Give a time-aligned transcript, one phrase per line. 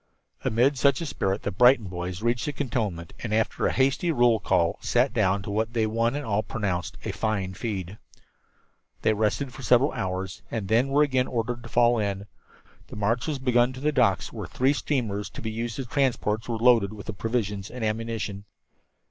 [0.43, 4.39] Amid such a spirit the Brighton boys reached the cantonment and after a hasty roll
[4.39, 7.99] call sat down to what they one and all pronounced a "fine feed."
[9.03, 12.25] They rested for several hours and then were again ordered to fall in.
[12.87, 16.49] The march was begun to the docks, where three steamers to be used as transports
[16.49, 18.45] were being loaded with provisions and ammunition.